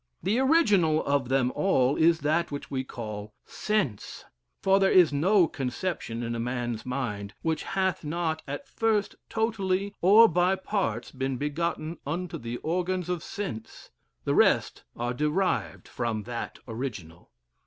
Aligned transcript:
The 0.23 0.39
original 0.39 1.05
of 1.05 1.29
them 1.29 1.51
all 1.53 1.95
is 1.95 2.21
that 2.21 2.51
which 2.51 2.71
we 2.71 2.83
call 2.83 3.35
sense, 3.45 4.25
for 4.59 4.79
there 4.79 4.89
is 4.89 5.13
no 5.13 5.47
conception 5.47 6.23
in 6.23 6.33
a 6.33 6.39
man's 6.39 6.87
mind, 6.87 7.35
which 7.43 7.61
hath 7.61 8.03
not 8.03 8.41
at 8.47 8.67
first 8.67 9.13
totally 9.29 9.93
or 10.01 10.27
by 10.27 10.55
parts 10.55 11.11
been 11.11 11.37
begotten 11.37 11.97
upon 12.03 12.29
the 12.29 12.57
organs 12.63 13.09
of 13.09 13.21
sense; 13.23 13.91
the 14.23 14.33
rest 14.33 14.81
are 14.95 15.13
derived 15.13 15.87
from 15.87 16.23
that 16.23 16.57
original." 16.67 17.29